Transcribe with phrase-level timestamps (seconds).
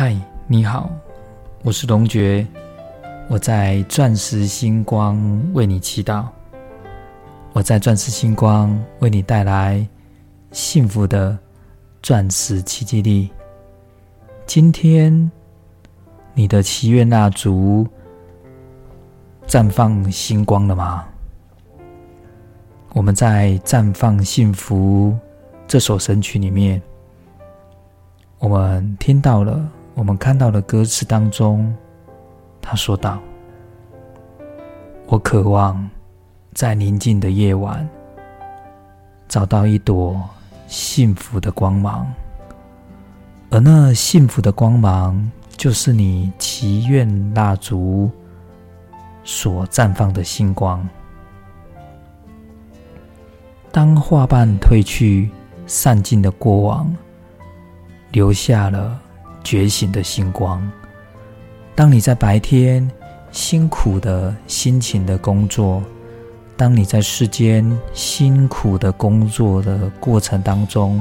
[0.00, 0.16] 嗨，
[0.46, 0.88] 你好，
[1.64, 2.46] 我是龙觉，
[3.28, 5.20] 我在钻石星光
[5.54, 6.24] 为你祈祷，
[7.52, 9.84] 我在钻石星光为你带来
[10.52, 11.36] 幸福的
[12.00, 13.28] 钻石奇迹力。
[14.46, 15.28] 今天
[16.32, 17.84] 你的祈愿蜡烛
[19.48, 21.04] 绽放星光了吗？
[22.92, 25.10] 我们在《绽放幸福》
[25.66, 26.80] 这首神曲里面，
[28.38, 29.68] 我们听到了。
[29.98, 31.74] 我们看到的歌词当中，
[32.62, 33.18] 他说道
[35.08, 35.90] ：“我渴望
[36.54, 37.86] 在宁静的夜晚
[39.26, 40.16] 找到一朵
[40.68, 42.06] 幸福的光芒，
[43.50, 48.08] 而那幸福的光芒就是你祈愿蜡烛
[49.24, 50.88] 所绽放的星光。
[53.72, 55.28] 当花瓣褪去，
[55.66, 56.96] 散尽的过往，
[58.12, 58.96] 留下了。”
[59.42, 60.70] 觉醒的星光。
[61.74, 62.90] 当你在白天
[63.30, 65.82] 辛苦的辛勤的工作，
[66.56, 71.00] 当你在世间辛苦的工作的过程当中，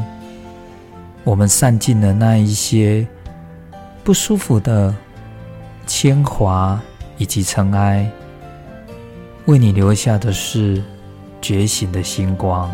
[1.24, 3.06] 我们散尽了那一些
[4.04, 4.96] 不舒服的
[5.88, 6.80] 铅华
[7.18, 8.10] 以及尘埃，
[9.46, 10.84] 为你留下的是
[11.42, 12.70] 觉醒的星光。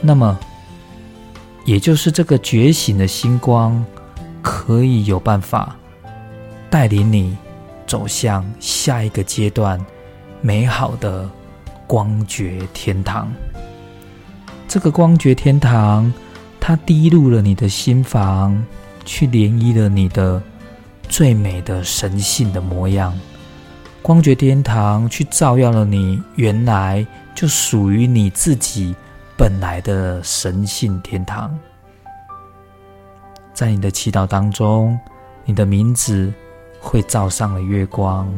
[0.00, 0.38] 那么，
[1.64, 3.84] 也就是这个觉醒的星光。
[4.48, 5.76] 可以有办法
[6.70, 7.36] 带领你
[7.86, 9.78] 走向下一个阶段，
[10.40, 11.28] 美好的
[11.86, 13.30] 光觉天堂。
[14.66, 16.10] 这个光觉天堂，
[16.58, 18.64] 它滴入了你的心房，
[19.04, 20.42] 去涟漪了你的
[21.10, 23.12] 最美的神性的模样。
[24.00, 28.96] 光觉天堂去照耀了你原来就属于你自己
[29.36, 31.54] 本来的神性天堂。
[33.58, 34.96] 在你的祈祷当中，
[35.44, 36.32] 你的名字
[36.78, 38.32] 会照上了月光，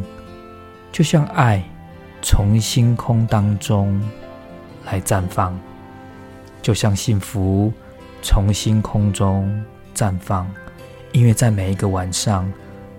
[0.91, 1.63] 就像爱
[2.23, 4.01] 从星空当中
[4.87, 5.55] 来绽放，
[6.63, 7.71] 就像幸福
[8.23, 9.63] 从星空中
[9.95, 10.51] 绽放。
[11.13, 12.51] 因为在每一个晚上，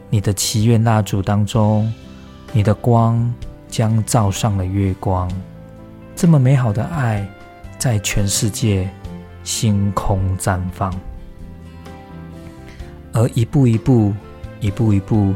[0.07, 1.91] 你的祈愿蜡烛当中，
[2.51, 3.33] 你的光
[3.67, 5.27] 将照上了月光，
[6.15, 7.27] 这么美好的爱
[7.79, 8.87] 在全世界
[9.43, 10.93] 星空绽放。
[13.13, 14.13] 而一步一步，
[14.59, 15.33] 一步一步，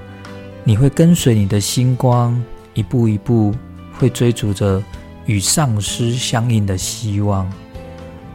[0.64, 2.42] 你会跟随你的星光，
[2.74, 3.54] 一步一步
[3.98, 4.82] 会追逐着
[5.26, 7.52] 与上师相应的希望。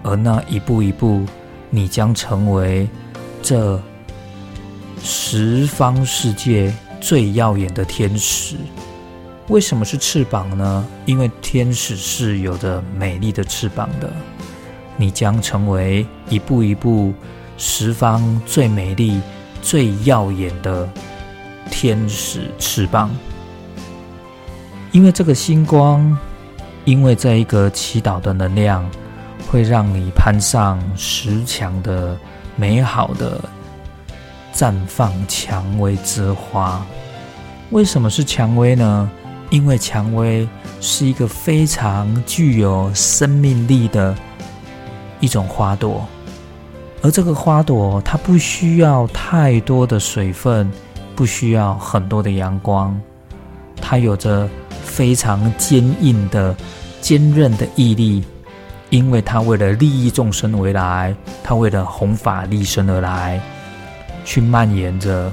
[0.03, 1.25] 而那一步一步，
[1.71, 2.89] 你将成为
[3.43, 3.81] 这
[5.03, 8.57] 十方世界最耀眼的天使。
[9.49, 10.87] 为什么是翅膀呢？
[11.07, 14.13] 因为天使是有着美丽的翅膀的。
[14.97, 17.13] 你将成为一步一步。
[17.63, 19.21] 十方最美丽、
[19.61, 20.89] 最耀眼的
[21.71, 23.11] 天使翅膀，
[24.93, 26.17] 因为这个星光，
[26.87, 28.91] 因为这一个祈祷的能量，
[29.51, 32.19] 会让你攀上十强的
[32.57, 33.39] 美好的
[34.55, 36.83] 绽放蔷薇之花。
[37.69, 39.11] 为什么是蔷薇呢？
[39.51, 40.49] 因为蔷薇
[40.81, 44.17] 是一个非常具有生命力的
[45.21, 46.09] 一种花朵。
[47.03, 50.71] 而这个花朵，它不需要太多的水分，
[51.17, 52.99] 不需要很多的阳光，
[53.81, 54.47] 它有着
[54.85, 56.55] 非常坚硬的、
[57.01, 58.23] 坚韧的毅力，
[58.91, 63.41] 因为它为了利益众生而来，它为了弘法利生而来，
[64.23, 65.33] 去蔓延着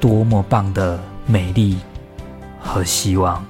[0.00, 1.76] 多么棒的美丽
[2.58, 3.44] 和希望。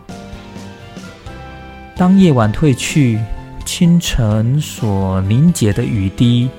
[1.96, 3.20] 当夜晚褪去，
[3.64, 6.50] 清晨所凝结的雨滴。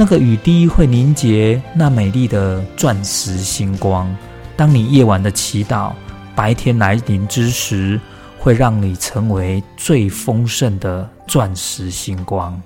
[0.00, 4.08] 那个雨滴会凝结那美丽的钻石星光。
[4.56, 5.90] 当你夜晚的祈祷，
[6.36, 8.00] 白天来临之时，
[8.38, 12.62] 会让你成为最丰盛的钻石星光。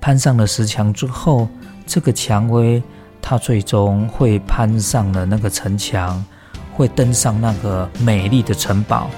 [0.00, 1.46] 攀上了石墙之后，
[1.86, 2.82] 这个蔷薇
[3.20, 6.24] 它最终会攀上了那个城墙，
[6.72, 9.10] 会登上那个美丽的城堡。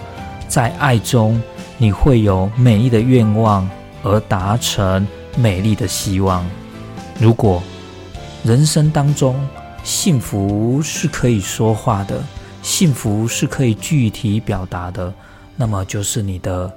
[0.49, 1.41] 在爱中，
[1.79, 3.69] 你会有美丽的愿望
[4.03, 5.07] 而达成。
[5.37, 6.45] 美丽的希望。
[7.21, 7.63] 如果
[8.43, 9.35] 人生当中
[9.85, 12.23] 幸福是可以说话的，
[12.63, 15.15] 幸福是可以具体表达的，
[15.55, 16.73] 那么就是你的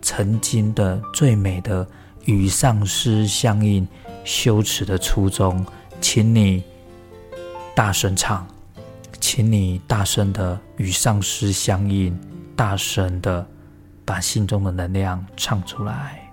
[0.00, 1.86] 曾经的最美的
[2.24, 3.86] 与上师相应
[4.24, 5.64] 修持的初衷。
[6.00, 6.62] 请你
[7.74, 8.46] 大声唱，
[9.20, 12.18] 请你大声的与上师相应，
[12.54, 13.46] 大声的
[14.04, 16.23] 把心中的能量唱出来。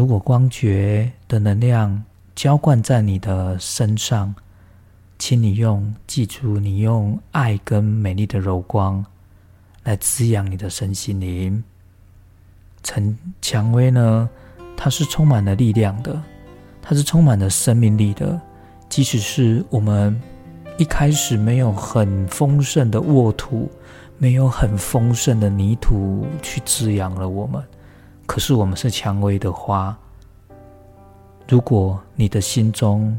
[0.00, 2.02] 如果光觉的能量
[2.34, 4.34] 浇灌在你的身上，
[5.18, 9.04] 请你用记住，你用爱跟美丽的柔光
[9.82, 11.62] 来滋养你的身心灵。
[12.82, 14.30] 陈蔷薇呢，
[14.74, 16.18] 它是充满了力量的，
[16.80, 18.40] 它是充满了生命力的。
[18.88, 20.18] 即使是我们
[20.78, 23.70] 一开始没有很丰盛的沃土，
[24.16, 27.62] 没有很丰盛的泥土去滋养了我们，
[28.30, 29.98] 可是我们是蔷薇的花。
[31.48, 33.18] 如果你的心中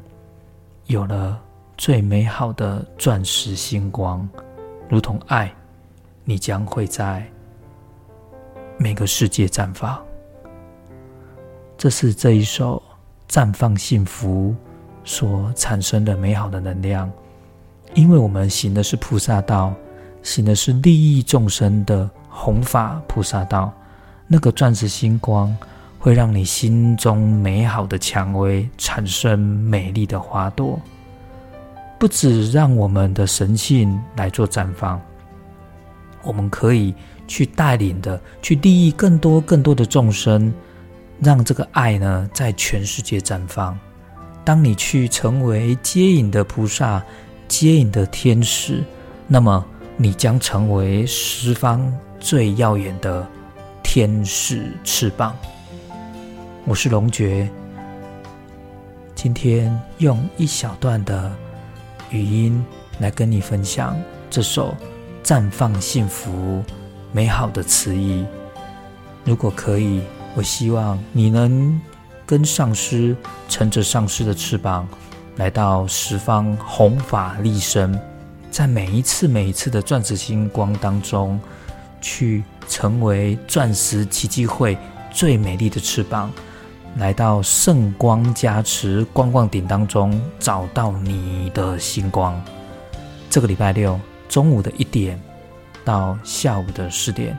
[0.86, 1.38] 有了
[1.78, 4.26] 最美好的钻石星光，
[4.88, 5.54] 如同爱，
[6.24, 7.30] 你将会在
[8.78, 10.02] 每个世界绽放。
[11.78, 12.82] 这是这一首
[13.30, 14.56] 《绽放幸福》
[15.04, 17.12] 所产生的美好的能量，
[17.96, 19.74] 因为我们行的是菩萨道，
[20.24, 23.74] 行的是利益众生的弘法菩萨道，
[24.32, 25.54] 那个钻石星光。
[26.04, 30.82] 会让你心中美好的蔷薇产生美丽的花朵，
[32.00, 35.00] 不止让我们的神性来做绽放，
[36.24, 36.92] 我们可以
[37.28, 40.52] 去带领的，去利益更多更多的众生，
[41.20, 43.78] 让这个爱呢在全世界绽放。
[44.44, 47.00] 当你去成为接引的菩萨、
[47.48, 48.84] 接引的天使，
[49.28, 49.64] 那么
[49.98, 53.24] 你将成为十方最耀眼的
[53.94, 55.36] 天使翅膀。
[56.64, 57.46] 我是龙觉，
[59.14, 61.30] 今天用一小段的
[62.10, 62.66] 语音
[63.00, 64.74] 来跟你分享这首
[65.28, 66.32] 《绽放幸福》
[67.12, 68.26] 美好的词意。
[69.26, 70.02] 如果可以，
[70.36, 71.78] 我希望你能
[72.26, 73.14] 跟上师
[73.50, 74.88] 乘着上师的翅膀，
[75.36, 78.00] 来到十方弘法立身，
[78.50, 81.38] 在每一次每一次的钻石星光当中，
[82.02, 84.78] 去成为钻石奇迹会
[85.12, 86.30] 最美丽的翅膀。
[86.98, 92.44] 来到圣光加持光光顶当中，找到你的星光。
[93.30, 95.18] 这个礼拜六中午的一点
[95.86, 97.38] 到下午的四点，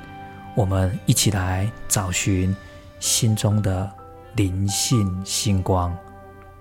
[0.55, 2.56] 我们一起来找寻
[2.99, 3.91] 心中的
[4.37, 5.94] 灵性星光。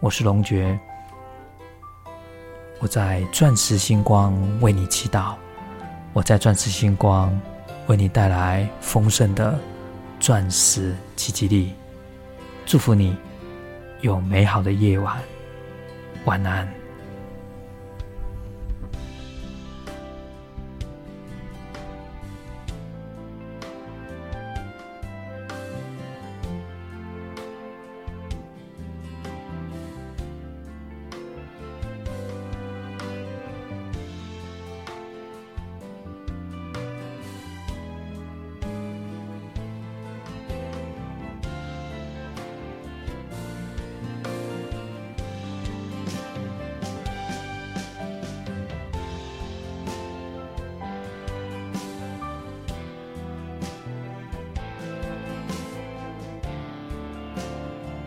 [0.02, 0.78] 我是龙觉，
[2.80, 5.36] 我在钻石星光为你祈祷，
[6.12, 7.32] 我在钻石星光
[7.88, 9.60] 为你带来丰盛的
[10.20, 11.74] 钻石奇迹力。
[12.66, 13.18] 祝福你
[14.02, 15.18] 有美好的夜晚，
[16.26, 16.81] 晚安。